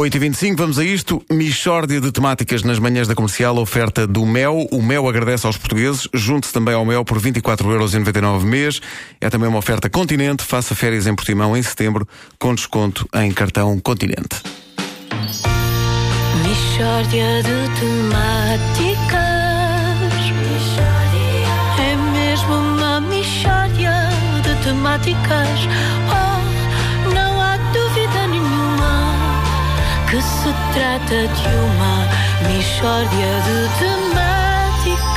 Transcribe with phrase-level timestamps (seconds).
[0.00, 1.22] 8h25, vamos a isto.
[1.30, 4.66] Michórdia de temáticas nas manhãs da comercial, oferta do Mel.
[4.72, 6.08] O Mel agradece aos portugueses.
[6.14, 8.80] Junte-se também ao Mel por 24,99€ mês.
[9.20, 10.42] É também uma oferta Continente.
[10.42, 12.08] Faça férias em Portimão em setembro,
[12.38, 14.40] com desconto em cartão Continente.
[16.48, 19.20] Michórdia de temáticas.
[21.78, 23.92] É mesmo uma michórdia
[24.42, 25.99] de temáticas.
[31.10, 32.06] Trata de uma
[32.48, 35.10] michórdia de temáticas.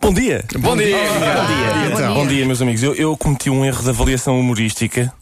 [0.00, 0.44] Bom dia.
[0.58, 0.96] Bom dia.
[1.90, 2.10] Bom dia.
[2.14, 2.80] Bom dia, meus amigos.
[2.82, 5.12] Eu, eu cometi um erro de avaliação humorística.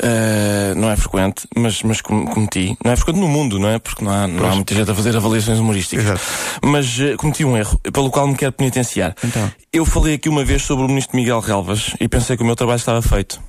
[0.00, 2.76] Uh, não é frequente, mas, mas com- cometi.
[2.84, 3.78] Não é frequente no mundo, não é?
[3.80, 6.04] Porque não há, não há muita gente a fazer avaliações humorísticas.
[6.04, 6.20] Exato.
[6.62, 9.14] Mas uh, cometi um erro, pelo qual me quero penitenciar.
[9.24, 9.50] Então.
[9.72, 12.54] Eu falei aqui uma vez sobre o ministro Miguel Relvas e pensei que o meu
[12.54, 13.40] trabalho estava feito.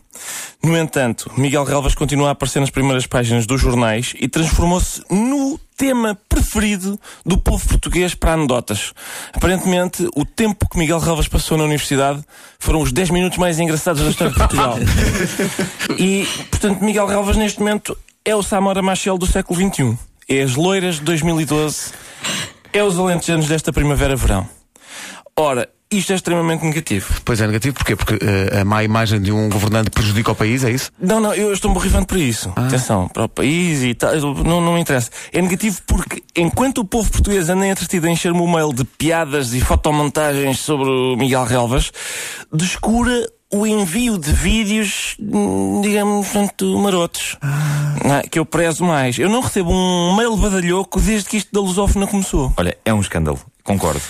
[0.61, 5.57] No entanto, Miguel Relvas continua a aparecer nas primeiras páginas dos jornais e transformou-se no
[5.77, 8.93] tema preferido do povo português para anedotas.
[9.33, 12.21] Aparentemente, o tempo que Miguel Relvas passou na universidade
[12.59, 14.75] foram os 10 minutos mais engraçados da história de Portugal.
[15.97, 19.97] e, portanto, Miguel Relvas neste momento é o Samora Machel do século XXI.
[20.27, 21.93] É as loiras de 2012.
[22.73, 24.47] É os alentejanos desta primavera-verão.
[25.37, 27.21] Ora, isto é extremamente negativo.
[27.25, 27.95] Pois é, negativo porquê?
[27.95, 30.91] Porque eh, a má imagem de um governante prejudica o país, é isso?
[30.99, 32.51] Não, não, eu estou borrifando para isso.
[32.55, 34.15] Atenção, para o país e tal.
[34.15, 35.09] Não, não me interessa.
[35.33, 39.53] É negativo porque, enquanto o povo português anda entretido a encher-me o mail de piadas
[39.53, 41.91] e fotomontagens sobre o Miguel Relvas,
[42.53, 45.17] descura o envio de vídeos,
[45.81, 47.35] digamos, portanto, marotos.
[48.05, 48.21] Não é?
[48.21, 49.17] que eu prezo mais.
[49.17, 52.53] Eu não recebo um mail badalhoco desde que isto da lusófona começou.
[52.57, 54.01] Olha, é um escândalo, concordo.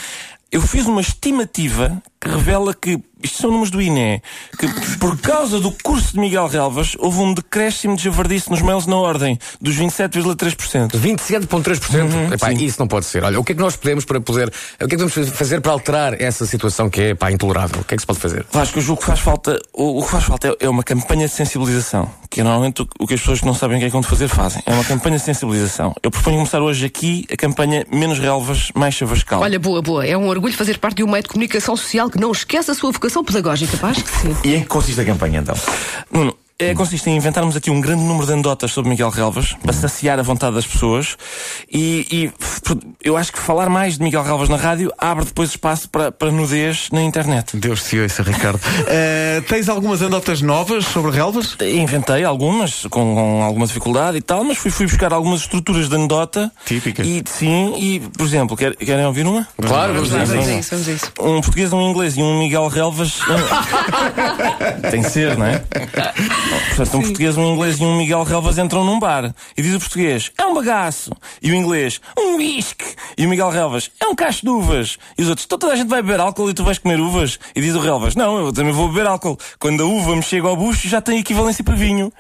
[0.52, 4.22] Eu fiz uma estimativa que revela que, isto são números do INE,
[4.58, 4.68] que
[4.98, 8.98] por causa do curso de Miguel Relvas houve um decréscimo de javardice nos mails na
[8.98, 10.92] ordem dos 27,3%.
[10.92, 12.34] 27,3%?
[12.34, 12.66] Epá, sim.
[12.66, 13.24] isso não pode ser.
[13.24, 14.50] Olha, o que é que nós podemos para poder.
[14.50, 17.82] O que é que podemos fazer para alterar essa situação que é pá, intolerável?
[17.82, 18.46] O que é que se pode fazer?
[18.52, 21.26] Vasco, eu julgo que faz falta, o, o que faz falta é, é uma campanha
[21.26, 23.86] de sensibilização, que é normalmente o, o que as pessoas que não sabem o que
[23.86, 24.62] é que vão fazer fazem.
[24.66, 25.96] É uma campanha de sensibilização.
[26.04, 29.42] Eu proponho começar hoje aqui a campanha Menos Relvas, Mais Chavascal.
[29.42, 30.06] Olha, boa, boa.
[30.06, 32.74] É um orgulho fazer parte de um meio de comunicação social que não esquece a
[32.74, 34.36] sua vocação pedagógica, pá, acho que sim.
[34.44, 35.56] E em que consiste a campanha então?
[36.12, 39.72] Nuno, é, consiste em inventarmos aqui um grande número de anedotas sobre Miguel Relvas, para
[39.74, 41.16] saciar a vontade das pessoas,
[41.72, 42.32] e, e
[43.04, 46.32] eu acho que falar mais de Miguel Relvas na rádio abre depois espaço para, para
[46.32, 47.56] nudez na internet.
[47.58, 48.60] Deus te ouça, Ricardo.
[48.92, 51.56] Eh, tens algumas anedotas novas sobre relvas?
[51.62, 55.96] Inventei algumas, com, com alguma dificuldade e tal, mas fui, fui buscar algumas estruturas de
[55.96, 56.52] anedota.
[56.66, 57.06] Típicas.
[57.06, 59.48] E, sim, e, por exemplo, quer- querem ouvir uma?
[59.62, 60.36] Claro, vamos Vamos, lá.
[60.36, 61.12] a isso, vamos isso.
[61.20, 63.20] Um português, um inglês e um Miguel Relvas.
[64.90, 65.62] Tem que ser, não é?
[66.50, 69.80] Portanto, um português, um inglês e um Miguel Relvas entram num bar e diz o
[69.80, 71.12] português: é um bagaço.
[71.42, 72.96] E o inglês: um whisky.
[73.18, 74.98] E o Miguel Relvas: é um cacho de uvas.
[75.18, 77.40] E os outros: "Então toda a gente vai beber álcool e tu vais comer uvas.
[77.56, 79.38] E diz o Relvas: não, eu também vou beber álcool.
[79.60, 82.12] Quando a uva me chega ao bucho, já tem equivalência para vinho.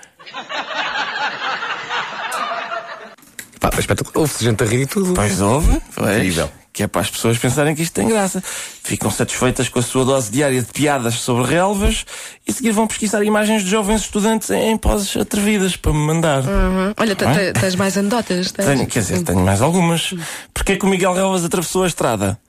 [3.59, 4.22] Pá, espetáculo.
[4.22, 5.13] Houve-se gente a rir e tudo.
[5.13, 6.17] Pois houve, pois.
[6.17, 6.59] Incrível.
[6.79, 8.41] Que é para as pessoas pensarem que isto tem graça.
[8.81, 12.06] Ficam satisfeitas com a sua dose diária de piadas sobre relvas
[12.47, 16.41] e seguir vão pesquisar imagens de jovens estudantes em poses atrevidas para me mandar.
[16.41, 16.94] Uhum.
[16.95, 17.51] Olha, é?
[17.51, 18.53] tens mais anedotas?
[18.53, 18.66] tens?
[18.66, 20.16] Tenho, quer dizer, tenho mais algumas.
[20.53, 22.40] Porquê que o Miguel Relvas atravessou a estrada?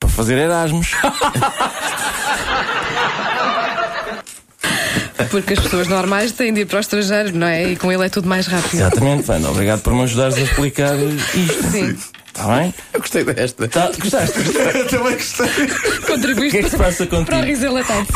[0.00, 0.90] Para fazer Erasmus.
[5.30, 7.70] Porque as pessoas normais têm de ir para o estrangeiro, não é?
[7.70, 8.74] E com ele é tudo mais rápido.
[8.74, 9.48] Exatamente, Wanda.
[9.48, 11.70] Obrigado por me ajudares a explicar isto.
[11.70, 11.96] Sim.
[12.36, 12.74] Está bem?
[12.92, 13.66] Eu gostei desta.
[13.66, 14.38] Tá, gostaste?
[14.90, 15.48] Também gostei.
[16.06, 17.46] Contribuíste O que é que se passa para o contigo?
[17.46, 18.06] riso enlatado.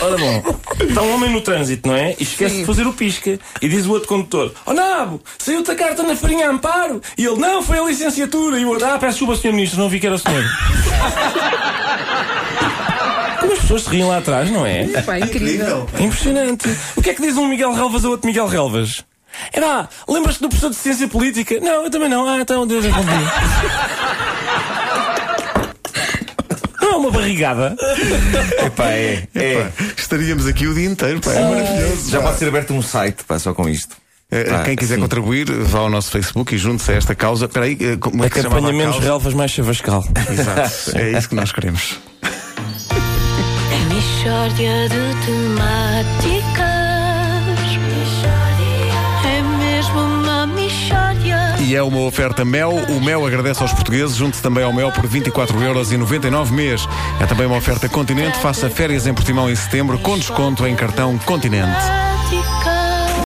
[0.00, 2.14] Ora bom, está um homem no trânsito, não é?
[2.16, 2.60] E esquece Sim.
[2.60, 3.36] de fazer o pisca.
[3.60, 7.02] E diz o outro condutor: Oh Nabo, saiu-te a carta na farinha Amparo?
[7.18, 8.60] E ele: Não, foi a licenciatura.
[8.60, 10.44] E o outro: Ah, peço desculpa, senhor ministro, não vi que era o senhor.
[13.40, 14.84] Como as pessoas se riam lá atrás, não é?
[15.02, 15.88] Pá, incrível.
[15.98, 16.68] É Impressionante.
[16.96, 19.04] O que é que diz um Miguel Relvas a outro Miguel Relvas?
[19.52, 21.58] É lá, lembras-te do professor de ciência política?
[21.60, 22.26] Não, eu também não.
[22.28, 23.04] Ah, então Deus abençoe.
[26.80, 27.76] Não é uma barrigada?
[28.64, 29.26] Epá, é.
[29.34, 29.64] é.
[29.64, 32.10] Pá, estaríamos aqui o dia inteiro, pá, é maravilhoso.
[32.10, 32.26] Já pá.
[32.26, 33.96] pode ser aberto um site pá, só com isto.
[34.30, 35.00] Pá, Quem quiser sim.
[35.00, 37.46] contribuir, vá ao nosso Facebook e junte-se a esta causa.
[37.46, 40.04] Espera aí, eh, como é que se chamava campanha a menos relvas, mais chavascal.
[40.30, 41.98] Exato, é isso que nós queremos.
[44.66, 46.73] É de temáticas.
[51.64, 52.72] E é uma oferta Mel.
[52.90, 54.16] O Mel agradece aos portugueses.
[54.16, 56.86] Junte-se também ao Mel por 24,99€ mês.
[57.18, 58.38] É também uma oferta Continente.
[58.38, 62.03] Faça férias em Portimão em setembro com desconto em cartão Continente.